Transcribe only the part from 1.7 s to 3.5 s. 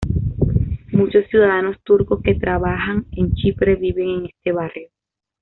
turcos que trabajan en